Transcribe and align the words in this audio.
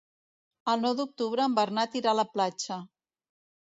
El 0.73 0.81
nou 0.85 0.95
d'octubre 1.01 1.45
en 1.49 1.57
Bernat 1.61 1.99
irà 2.03 2.15
a 2.15 2.19
la 2.21 2.29
platja. 2.33 2.79